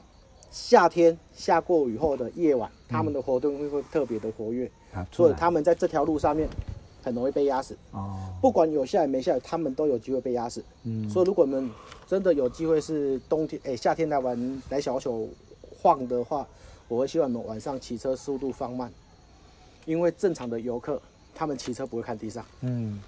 [0.50, 6.50] 夏天下过雨后的夜晚，它们的活动会会特别的活跃，啊，所以它们在这条路上面。
[7.04, 7.76] 很容易被压死。
[7.94, 10.64] 哦，不管有下雨没下雨，它们都有机会被压死。
[10.84, 11.68] 嗯，所以如果我们
[12.06, 15.28] 真的有机会是冬天，哎、欸，夏天来玩来小琉
[15.82, 16.48] 晃的话，
[16.88, 18.92] 我会希望你们晚上骑车速度放慢，
[19.86, 21.02] 因为正常的游客
[21.34, 22.46] 他们骑车不会看地上。
[22.62, 23.02] 嗯，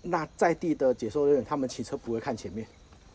[0.00, 2.66] 那在地的解说人员他们骑车不会看前面。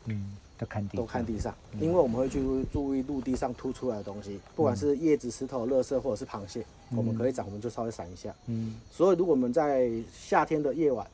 [0.05, 0.37] 嗯。
[0.59, 2.41] 都看地，都看地上，因为我们会去
[2.73, 8.33] 注意陆地上凸出来的东西，不管是叶子、石头、垃圾或者是螃蟹，我们可以闪，我们就稍微闪一下。
[8.47, 11.05] 嗯，所以如果我们在夏天的夜晚，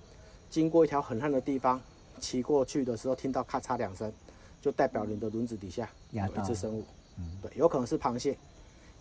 [0.49, 1.81] 经过一条很暗的地方，
[2.21, 4.09] 骑过去的时候，听到咔嚓两声，
[4.61, 6.81] 就代表你的轮子底下有一只生物。
[7.17, 8.31] 嗯，对，有可能是螃蟹，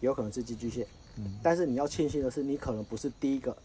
[0.00, 0.86] 也有可能是寄居蟹。
[1.16, 3.56] 嗯，但是你要庆幸的是，你可能不是第一个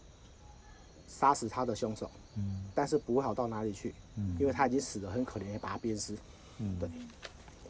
[1.06, 2.10] 杀死它的凶手。
[2.36, 3.94] 嗯，但是不会好到哪里去。
[4.16, 6.16] 嗯，因为它已经死得很可怜，也把它鞭尸。
[6.58, 6.88] 嗯，对，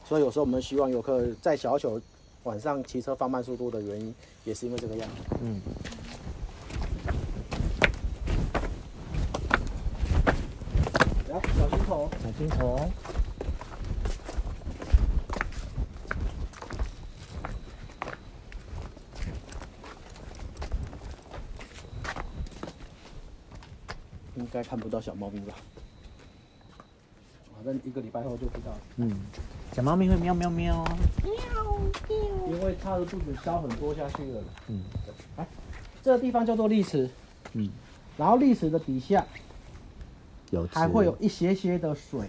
[0.04, 2.00] 所以有时候我们希望游客在小琉
[2.44, 4.14] 晚上骑车放慢速度的原因，
[4.44, 5.36] 也是因为这个样子。
[5.42, 5.60] 嗯。
[11.28, 12.90] 来，小心虫，小心虫。
[24.52, 25.54] 该看不到小猫咪吧？
[27.56, 28.80] 反正一个礼拜后就知道了。
[28.98, 29.10] 嗯，
[29.72, 30.84] 小猫咪会喵喵喵。
[31.24, 31.34] 喵
[32.08, 32.46] 喵。
[32.46, 34.40] 因为它的肚子消很多下去了。
[34.68, 35.12] 嗯，对。
[35.36, 35.46] 来，
[36.02, 37.10] 这个地方叫做砾池。
[37.54, 37.68] 嗯。
[38.16, 39.26] 然后砾池的底下
[40.50, 42.28] 有还会有一些些的水，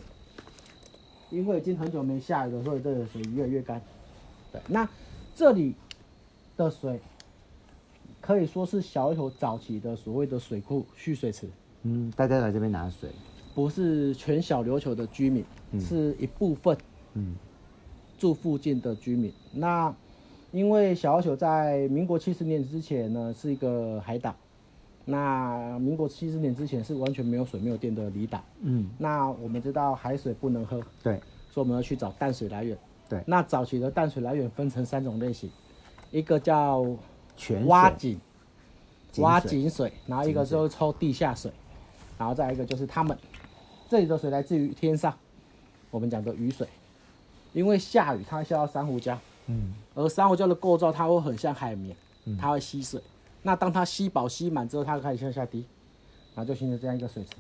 [1.29, 3.79] 因为已经很久没下雨了，所以这个水越来越干。
[4.51, 4.59] 对。
[4.67, 4.89] 那
[5.35, 5.75] 这里
[6.57, 6.99] 的水
[8.19, 11.47] 可以说是小琉球早期的所谓的水库蓄水池。
[11.83, 13.09] 嗯，大家来这边拿水。
[13.55, 16.77] 不是全小琉球的居民，嗯、是一部分，
[17.13, 17.35] 嗯，
[18.17, 19.33] 住附近的居民。
[19.51, 19.93] 那
[20.51, 24.35] 因为小琉球在民国七十年之前呢，是一个海岛。
[25.05, 28.43] 那民国七十年之前是完全没有水、没有电的离岛。
[28.61, 32.77] 嗯，那我们知道海水不能喝，对，所以我们要去找淡水来源。
[33.09, 35.49] 对，那早期的淡水来源分成三种类型，
[36.11, 36.85] 一个叫
[37.65, 38.19] 挖井，
[39.17, 41.51] 挖井水，然后一个就是抽地下水，
[42.19, 43.17] 然后再一个就是他们。
[43.89, 45.17] 这里的水来自于天上，
[45.89, 46.67] 我们讲的雨水，
[47.53, 51.97] 因为下雨它下到珊瑚礁，嗯，而珊瑚礁的构造它会很像海绵，
[52.37, 53.01] 它会吸水，
[53.41, 55.65] 那当它吸饱吸满之后，它就开始向下滴，
[56.35, 57.31] 然后就形成这样一个水池。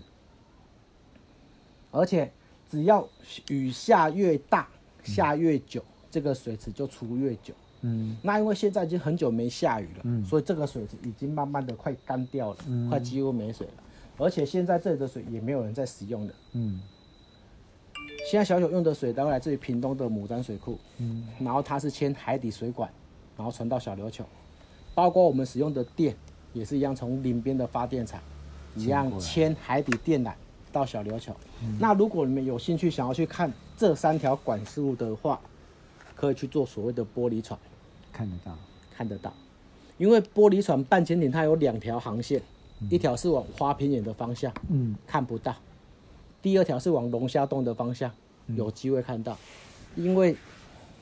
[1.91, 2.31] 而且
[2.67, 3.07] 只要
[3.49, 4.67] 雨下越大，
[5.03, 13.73] 下越久，这个水池就出越久，嗯，那因为现在已经很久没下雨了，嗯，所以这个水池已经慢慢的快干掉了，嗯，快几乎没水了。
[14.19, 16.33] 而且现在这里的水也没有人在使用的。
[16.51, 16.81] 嗯，
[18.29, 20.77] 现在小九用的水都来自于屏东的牡丹水库。
[20.97, 22.91] 嗯，然后它是牵海底水管，
[23.37, 24.25] 然后传到小琉球，
[24.93, 26.13] 包括我们使用的电
[26.51, 28.21] 也是一样，从林边的发电厂
[28.75, 30.33] 一样牵海底电缆
[30.71, 31.33] 到小琉球。
[31.63, 35.39] 嗯，那如果你们有兴趣想要去看这三条管路的话，
[36.13, 37.57] 可以去做所谓的玻璃船，
[38.11, 38.57] 看得到，
[38.93, 39.33] 看得到，
[39.97, 42.41] 因为玻璃船半潜艇它有两条航线。
[42.87, 45.51] 一条是往花瓶眼的方向，嗯，看不到；
[46.41, 48.09] 第二条是往龙虾洞的方向，
[48.47, 49.37] 有机会看到。
[49.97, 50.33] 因为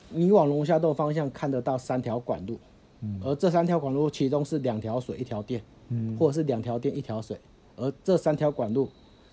[0.08, 2.58] 你往龙虾洞方向看得到三条管路，
[3.00, 7.38] 嗯，而这三条管路其中是两条水一条电，嗯，或者是两条电一条水，
[7.76, 8.88] 而这三条管路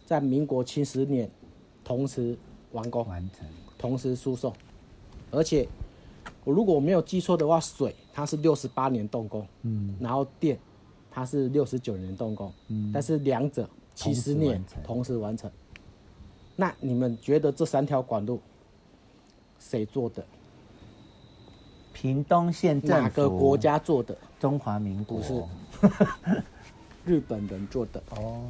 [0.05, 1.27] 在民国七十年
[1.83, 2.37] 同时
[2.73, 4.53] 完工完成，同时输送，
[5.31, 5.67] 而且
[6.43, 10.59] 我如果我没有记错的话，水它是六十八年动工，嗯，然后电。
[11.15, 15.49] 它是六十九年动工，嗯，但是两者七十年同时完成。
[16.57, 18.41] 那你们觉得这三条管路
[19.57, 20.21] 谁做的？
[21.93, 24.13] 屏东县政府哪个国家做的？
[24.41, 25.41] 中华民国不是，
[27.05, 28.03] 日本人做的。
[28.09, 28.41] 哦，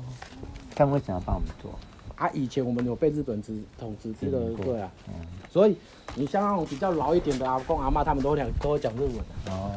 [0.76, 1.72] 他们为什么要帮我们做？
[2.16, 4.92] 啊，以前我们有被日本治统治之的，对啊。
[5.10, 5.14] 嗯。
[5.52, 5.78] 所以
[6.16, 9.52] 你像那种比较老一点的阿公阿妈，他们都讲都会讲日文的。
[9.52, 9.72] 哦。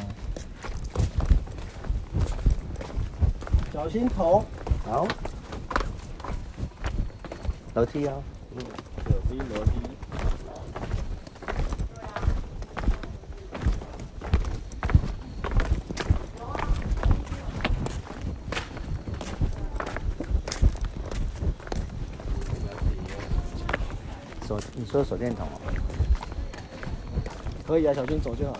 [3.78, 4.44] 小心头。
[4.84, 5.06] 好。
[7.74, 8.20] 楼梯哦。
[8.56, 8.58] 嗯，
[9.54, 9.70] 楼梯。
[24.48, 25.60] 手，你说手电筒哦。
[27.64, 28.56] 可以啊，小心走就好。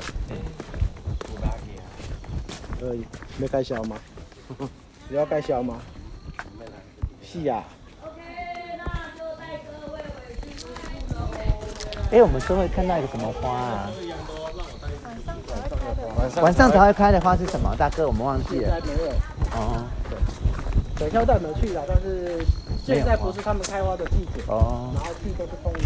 [2.79, 3.05] 可以，
[3.37, 3.97] 没开销吗？
[5.09, 5.79] 你要盖销吗？
[7.23, 7.63] 是呀。
[12.11, 13.91] 哎，我们是会看到一个什么花啊？
[16.43, 17.75] 晚上才会开的花是什么？
[17.77, 18.81] 大哥，我们忘记了。
[18.81, 19.11] 现在没有。
[19.53, 19.85] 哦。
[20.09, 20.19] 对。
[20.99, 22.45] 等一下带你们去了，但是
[22.85, 24.43] 现在不是他们开花的季节。
[24.47, 24.91] 哦。
[24.95, 25.83] 然后去都是风铃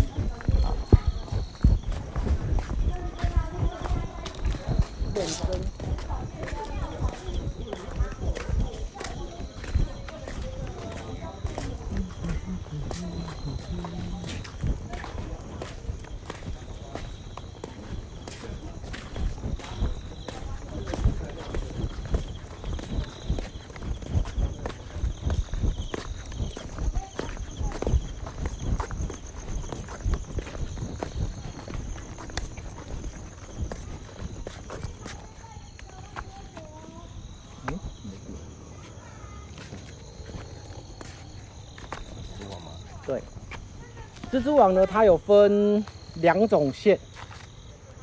[44.31, 46.99] 蜘蛛网呢，它有分两种线，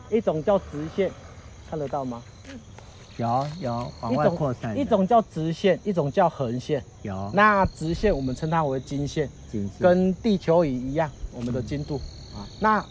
[0.10, 1.12] 一种叫直线，
[1.69, 2.22] 看得到吗？
[3.17, 4.82] 有有，往外扩散一。
[4.82, 6.82] 一种叫直线，一种叫横线。
[7.02, 7.30] 有。
[7.34, 11.95] 那直线我们称它为经线，经线跟地球仪一样，我们的经度。
[12.34, 12.48] 啊、嗯。
[12.60, 12.86] 那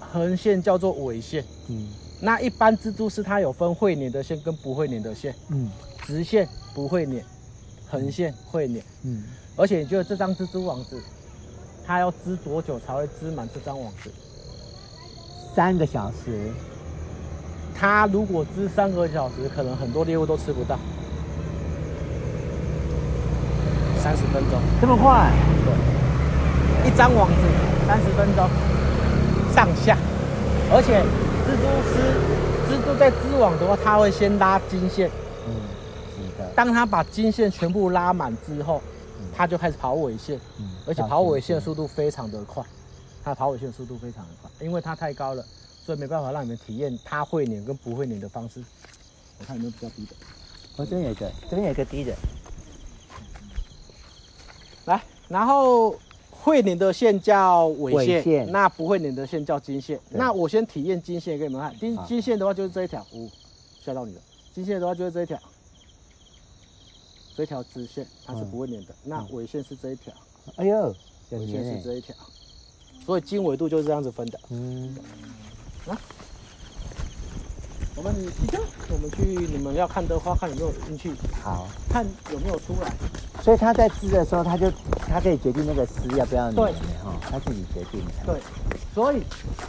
[0.00, 1.42] 横线叫做纬线。
[1.68, 1.88] 嗯。
[2.20, 5.34] 那一般蜘蛛丝它有分会粘的线跟不会粘的线。
[5.48, 5.70] 嗯。
[6.04, 7.24] 直线不会粘，
[7.92, 8.82] 横线会粘。
[9.04, 9.22] 嗯。
[9.54, 10.98] 而且你觉得这张蜘蛛网子？
[11.86, 14.10] 它要织多久才会织满这张网子？
[15.54, 16.50] 三个小时。
[17.78, 20.78] 它如果织三个小时，可能很多猎物都吃不到。
[23.98, 25.30] 三十分钟，这么快？
[25.64, 26.88] 对。
[26.88, 27.34] 一张网子
[27.86, 28.48] 三十分钟
[29.54, 29.98] 上下，
[30.72, 31.02] 而且
[31.44, 31.92] 蜘蛛丝，
[32.72, 35.10] 蜘蛛在织网的话，它会先拉金线。
[35.46, 35.52] 嗯。
[36.54, 38.80] 当他把金线全部拉满之后。
[39.34, 42.62] 他就开始跑尾线，嗯，而且跑尾线的速度非常的快，
[43.24, 45.42] 他跑尾线的速度非常的快，因为他太高了，
[45.86, 48.62] 所以没办法让你们体验他会粘跟不会粘的方式。
[49.38, 50.14] 我看有没有比较低的，
[50.76, 52.14] 哦，这边有一个，这边有一个低的。
[54.86, 55.96] 来，然后
[56.30, 59.98] 会拧的线叫尾线，线那不会拧的线叫金线。
[60.10, 63.30] 那我先体验金线给你们看，金金线的话就是这一条，哦，
[63.82, 64.20] 吓到你了。
[64.52, 65.38] 金线的话就是这一条。
[67.36, 70.12] 这条直线它是不会粘的，嗯、那纬线是这一条。
[70.56, 70.94] 哎呦，
[71.30, 72.14] 纬线是这一条，
[73.06, 74.40] 所以经纬度就是这样子分的。
[74.50, 74.94] 嗯，
[75.86, 75.98] 啊，
[77.96, 81.12] 我们你骑车，我们去你们要看的话，看有没有进去。
[81.42, 82.92] 好，看有没有出来。
[83.42, 86.54] 所以他在织的时候，他就他可以决定那个丝要不要粘。
[86.54, 88.12] 对，哈，他自己决定的。
[88.26, 88.40] 对，
[88.94, 89.22] 所以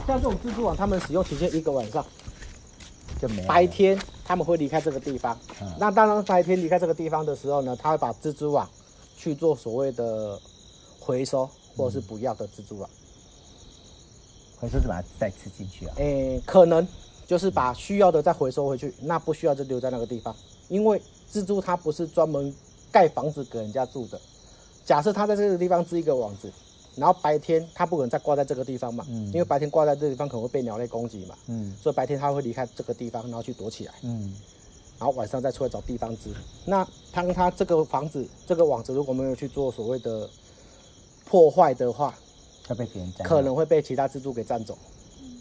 [0.05, 2.05] 像这种蜘蛛网，他们使用期间一个晚上
[3.21, 3.45] 就没。
[3.45, 8.69] 白天他们会离开这个地方，嗯、那当然白天离开这个地方的时候呢，他会把蜘蛛网
[9.17, 10.39] 去做所谓的
[10.99, 12.89] 回收，或者是不要的蜘蛛网。
[14.59, 15.93] 回收是把它再吃进去啊？
[15.97, 16.87] 诶、欸，可能
[17.27, 20.35] 就是把需要的再回收回去，那不需要就留在那个地方。
[20.69, 22.53] 因为蜘蛛它不是专门
[22.91, 24.19] 盖房子给人家住的。
[24.85, 26.51] 假设它在这个地方织一个网子。
[26.95, 34.33] 然后白天它不可能再挂在这个地方嘛，嗯，因为白天挂在这个地方可能会被鸟类攻击嘛，嗯，所以白天它会离开这个地方，然后去躲起来，嗯，
[34.99, 36.29] 然后晚上再出来找地方织。
[36.65, 40.29] 那当它这个房子、这个网子如果没有去做所谓的
[41.25, 42.13] 破坏的话，
[42.67, 44.77] 会被别人占，可能会被其他蜘蛛给占走，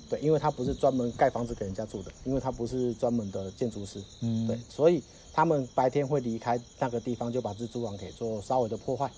[0.08, 5.02] 对，因为它不是专门盖房子给人家住的，因为它不是专门的建筑师，嗯，对，所以
[5.32, 9.10] 他们白天会离开那个地方，就把蜘蛛网给做稍微的破坏，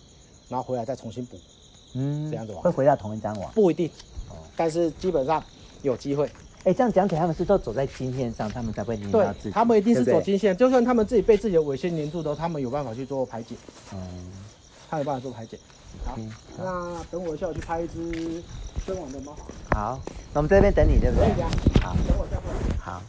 [0.48, 1.38] 然后回来再重新补。
[1.94, 3.50] 嗯，这样子会回到同一张网？
[3.52, 3.88] 不一定，
[4.28, 5.42] 哦，但是基本上
[5.82, 6.30] 有机会。
[6.64, 9.50] 哎，这样讲起来，他们是都走在金线上，他们才会粘到自己。
[9.50, 13.54] 他们一定是走金线，就算他们自己被自己的尾线粘住的，他们有办法去做排解。
[13.92, 13.98] 嗯，
[14.90, 15.58] 他有办法做排解。
[16.04, 16.18] 好，
[16.58, 18.42] 那等我一下，我去拍一只
[18.86, 19.36] 深网的猫。
[19.74, 20.00] 好，
[20.32, 21.28] 那我们这边等你，对不对？
[21.82, 22.76] 好，等我再回来。
[22.78, 23.02] 好。